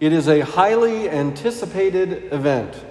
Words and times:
It 0.00 0.12
is 0.12 0.28
a 0.28 0.40
highly 0.40 1.10
anticipated 1.10 2.32
event. 2.32 2.84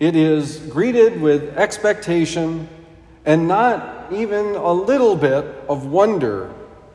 It 0.00 0.16
is 0.16 0.56
greeted 0.56 1.20
with 1.20 1.56
expectation 1.56 2.68
and 3.26 3.46
not 3.46 4.12
even 4.12 4.54
a 4.54 4.72
little 4.72 5.16
bit 5.16 5.44
of 5.68 5.86
wonder 5.86 6.52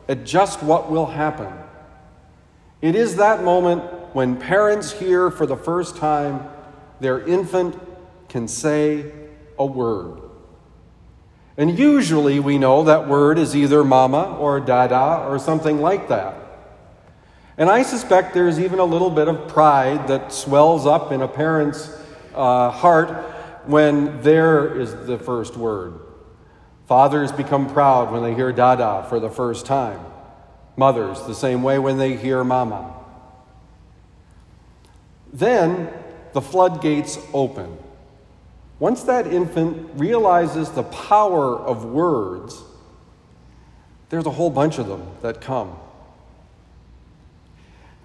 at 0.07 0.25
just 0.25 0.63
what 0.63 0.89
will 0.89 1.05
happen. 1.05 1.53
It 2.81 2.95
is 2.95 3.17
that 3.17 3.43
moment 3.43 3.83
when 4.15 4.37
parents 4.37 4.91
hear 4.91 5.29
for 5.29 5.45
the 5.45 5.57
first 5.57 5.97
time 5.97 6.49
their 6.99 7.25
infant 7.25 7.79
can 8.29 8.47
say 8.47 9.11
a 9.57 9.65
word. 9.65 10.21
And 11.57 11.77
usually 11.77 12.39
we 12.39 12.57
know 12.57 12.83
that 12.83 13.07
word 13.07 13.37
is 13.37 13.55
either 13.55 13.83
mama 13.83 14.37
or 14.37 14.59
dada 14.59 15.25
or 15.27 15.37
something 15.37 15.81
like 15.81 16.07
that. 16.07 16.35
And 17.59 17.69
I 17.69 17.83
suspect 17.83 18.33
there's 18.33 18.57
even 18.57 18.79
a 18.79 18.85
little 18.85 19.09
bit 19.09 19.27
of 19.27 19.49
pride 19.49 20.07
that 20.07 20.31
swells 20.31 20.85
up 20.85 21.11
in 21.11 21.21
a 21.21 21.27
parent's 21.27 21.93
uh, 22.33 22.71
heart 22.71 23.09
when 23.65 24.21
there 24.21 24.79
is 24.79 24.95
the 25.05 25.19
first 25.19 25.57
word. 25.57 25.99
Fathers 26.87 27.33
become 27.33 27.71
proud 27.71 28.13
when 28.13 28.23
they 28.23 28.33
hear 28.33 28.53
dada 28.53 29.05
for 29.09 29.19
the 29.19 29.29
first 29.29 29.65
time. 29.65 29.99
Mothers, 30.77 31.21
the 31.23 31.35
same 31.35 31.61
way 31.61 31.79
when 31.79 31.97
they 31.97 32.15
hear 32.15 32.45
mama. 32.45 32.95
Then 35.33 35.91
the 36.31 36.41
floodgates 36.41 37.19
open. 37.33 37.77
Once 38.79 39.03
that 39.03 39.27
infant 39.27 39.91
realizes 39.95 40.71
the 40.71 40.83
power 40.83 41.59
of 41.59 41.83
words, 41.83 42.63
there's 44.07 44.25
a 44.25 44.31
whole 44.31 44.49
bunch 44.49 44.79
of 44.79 44.87
them 44.87 45.05
that 45.21 45.41
come. 45.41 45.77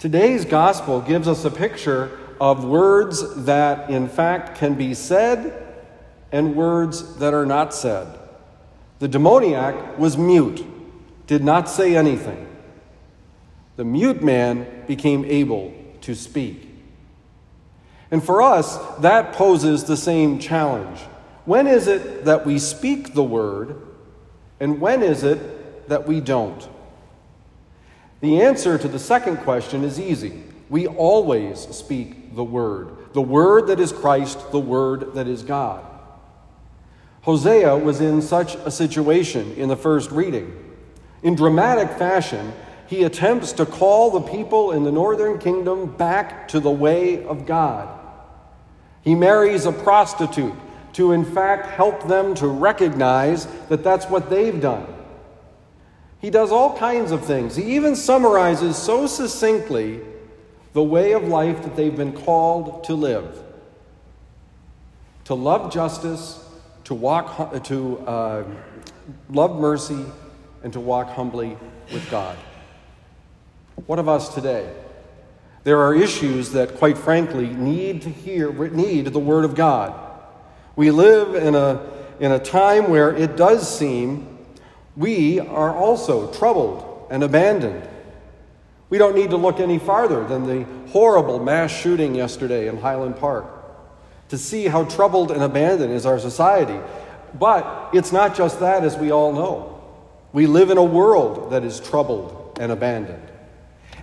Today's 0.04 0.44
gospel 0.44 1.00
gives 1.00 1.26
us 1.26 1.46
a 1.46 1.50
picture 1.50 2.10
of 2.38 2.62
words 2.62 3.46
that, 3.46 3.88
in 3.88 4.06
fact, 4.06 4.58
can 4.58 4.74
be 4.74 4.92
said 4.92 5.66
and 6.30 6.54
words 6.54 7.16
that 7.20 7.32
are 7.32 7.46
not 7.46 7.72
said. 7.72 8.18
The 8.98 9.08
demoniac 9.08 9.98
was 9.98 10.18
mute, 10.18 10.62
did 11.26 11.42
not 11.42 11.70
say 11.70 11.96
anything. 11.96 12.46
The 13.76 13.86
mute 13.86 14.22
man 14.22 14.84
became 14.86 15.24
able 15.24 15.72
to 16.02 16.14
speak. 16.14 16.68
And 18.10 18.22
for 18.22 18.42
us, 18.42 18.76
that 18.98 19.32
poses 19.32 19.84
the 19.84 19.96
same 19.96 20.38
challenge. 20.38 21.00
When 21.46 21.66
is 21.66 21.86
it 21.86 22.26
that 22.26 22.44
we 22.44 22.58
speak 22.58 23.14
the 23.14 23.24
word, 23.24 23.80
and 24.60 24.82
when 24.82 25.02
is 25.02 25.24
it 25.24 25.88
that 25.88 26.06
we 26.06 26.20
don't? 26.20 26.68
The 28.24 28.40
answer 28.40 28.78
to 28.78 28.88
the 28.88 28.98
second 28.98 29.36
question 29.40 29.84
is 29.84 30.00
easy. 30.00 30.42
We 30.70 30.86
always 30.86 31.58
speak 31.58 32.34
the 32.34 32.42
word, 32.42 33.12
the 33.12 33.20
word 33.20 33.66
that 33.66 33.78
is 33.78 33.92
Christ, 33.92 34.50
the 34.50 34.58
word 34.58 35.12
that 35.12 35.28
is 35.28 35.42
God. 35.42 35.84
Hosea 37.20 37.76
was 37.76 38.00
in 38.00 38.22
such 38.22 38.54
a 38.54 38.70
situation 38.70 39.52
in 39.58 39.68
the 39.68 39.76
first 39.76 40.10
reading. 40.10 40.56
In 41.22 41.34
dramatic 41.34 41.98
fashion, 41.98 42.54
he 42.86 43.02
attempts 43.02 43.52
to 43.52 43.66
call 43.66 44.10
the 44.10 44.22
people 44.22 44.72
in 44.72 44.84
the 44.84 44.92
northern 44.92 45.38
kingdom 45.38 45.94
back 45.94 46.48
to 46.48 46.60
the 46.60 46.70
way 46.70 47.26
of 47.26 47.44
God. 47.44 47.90
He 49.02 49.14
marries 49.14 49.66
a 49.66 49.72
prostitute 49.72 50.54
to, 50.94 51.12
in 51.12 51.26
fact, 51.26 51.66
help 51.66 52.08
them 52.08 52.34
to 52.36 52.46
recognize 52.46 53.44
that 53.68 53.84
that's 53.84 54.06
what 54.06 54.30
they've 54.30 54.62
done. 54.62 54.93
He 56.24 56.30
does 56.30 56.50
all 56.50 56.74
kinds 56.78 57.10
of 57.10 57.22
things. 57.22 57.54
He 57.54 57.76
even 57.76 57.94
summarizes 57.94 58.78
so 58.78 59.06
succinctly 59.06 60.00
the 60.72 60.82
way 60.82 61.12
of 61.12 61.24
life 61.24 61.62
that 61.62 61.76
they've 61.76 61.94
been 61.94 62.14
called 62.14 62.84
to 62.84 62.94
live 62.94 63.42
to 65.24 65.34
love 65.34 65.70
justice, 65.70 66.42
to 66.84 66.94
walk, 66.94 67.62
to 67.64 67.98
uh, 68.06 68.44
love 69.28 69.60
mercy, 69.60 70.02
and 70.62 70.72
to 70.72 70.80
walk 70.80 71.10
humbly 71.10 71.58
with 71.92 72.10
God. 72.10 72.38
What 73.84 73.98
of 73.98 74.08
us 74.08 74.34
today? 74.34 74.72
There 75.64 75.82
are 75.82 75.94
issues 75.94 76.52
that, 76.52 76.76
quite 76.76 76.96
frankly, 76.96 77.48
need 77.48 78.00
to 78.00 78.08
hear, 78.08 78.50
need 78.70 79.08
the 79.08 79.18
Word 79.18 79.44
of 79.44 79.54
God. 79.54 79.94
We 80.74 80.90
live 80.90 81.34
in 81.34 81.54
a, 81.54 81.86
in 82.18 82.32
a 82.32 82.38
time 82.38 82.88
where 82.88 83.14
it 83.14 83.36
does 83.36 83.78
seem 83.78 84.33
we 84.96 85.40
are 85.40 85.74
also 85.74 86.32
troubled 86.32 87.08
and 87.10 87.22
abandoned. 87.22 87.88
We 88.90 88.98
don't 88.98 89.16
need 89.16 89.30
to 89.30 89.36
look 89.36 89.60
any 89.60 89.78
farther 89.78 90.24
than 90.24 90.46
the 90.46 90.64
horrible 90.90 91.40
mass 91.40 91.72
shooting 91.72 92.14
yesterday 92.14 92.68
in 92.68 92.78
Highland 92.78 93.16
Park 93.16 93.46
to 94.28 94.38
see 94.38 94.66
how 94.66 94.84
troubled 94.84 95.30
and 95.30 95.42
abandoned 95.42 95.92
is 95.92 96.06
our 96.06 96.18
society. 96.18 96.78
But 97.38 97.90
it's 97.92 98.12
not 98.12 98.36
just 98.36 98.60
that, 98.60 98.84
as 98.84 98.96
we 98.96 99.10
all 99.10 99.32
know. 99.32 99.82
We 100.32 100.46
live 100.46 100.70
in 100.70 100.78
a 100.78 100.84
world 100.84 101.50
that 101.50 101.64
is 101.64 101.80
troubled 101.80 102.58
and 102.60 102.70
abandoned. 102.70 103.30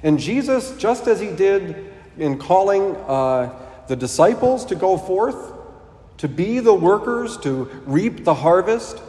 And 0.04 0.20
Jesus, 0.20 0.76
just 0.78 1.08
as 1.08 1.20
he 1.20 1.32
did 1.32 1.92
in 2.18 2.38
calling 2.38 2.96
uh, 2.96 3.54
the 3.88 3.96
disciples 3.96 4.66
to 4.66 4.76
go 4.76 4.98
forth, 4.98 5.54
to 6.18 6.28
be 6.28 6.60
the 6.60 6.74
workers, 6.74 7.38
to 7.38 7.70
reap 7.86 8.24
the 8.24 8.34
harvest, 8.34 9.02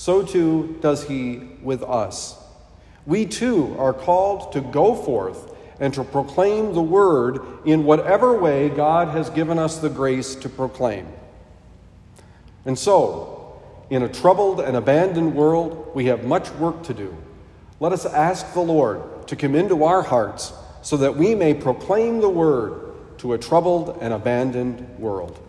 so 0.00 0.22
too 0.22 0.78
does 0.80 1.04
he 1.04 1.42
with 1.62 1.82
us. 1.82 2.42
We 3.04 3.26
too 3.26 3.76
are 3.78 3.92
called 3.92 4.50
to 4.52 4.62
go 4.62 4.94
forth 4.94 5.54
and 5.78 5.92
to 5.92 6.04
proclaim 6.04 6.72
the 6.72 6.80
word 6.80 7.38
in 7.66 7.84
whatever 7.84 8.34
way 8.34 8.70
God 8.70 9.08
has 9.08 9.28
given 9.28 9.58
us 9.58 9.76
the 9.76 9.90
grace 9.90 10.34
to 10.36 10.48
proclaim. 10.48 11.06
And 12.64 12.78
so, 12.78 13.60
in 13.90 14.02
a 14.02 14.08
troubled 14.08 14.60
and 14.60 14.74
abandoned 14.74 15.34
world, 15.34 15.90
we 15.94 16.06
have 16.06 16.24
much 16.24 16.50
work 16.52 16.82
to 16.84 16.94
do. 16.94 17.14
Let 17.78 17.92
us 17.92 18.06
ask 18.06 18.54
the 18.54 18.60
Lord 18.60 19.28
to 19.28 19.36
come 19.36 19.54
into 19.54 19.84
our 19.84 20.00
hearts 20.00 20.54
so 20.80 20.96
that 20.96 21.14
we 21.14 21.34
may 21.34 21.52
proclaim 21.52 22.22
the 22.22 22.30
word 22.30 23.18
to 23.18 23.34
a 23.34 23.38
troubled 23.38 23.98
and 24.00 24.14
abandoned 24.14 24.98
world. 24.98 25.46